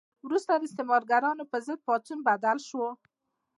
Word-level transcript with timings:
وروسته 0.25 0.51
د 0.55 0.61
استثمارګرانو 0.67 1.43
په 1.51 1.57
ضد 1.65 1.79
پاڅون 1.87 2.19
بدل 2.27 2.57
شو. 2.67 2.85